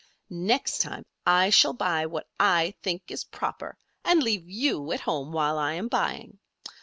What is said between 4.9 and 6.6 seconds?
at home while I am buying.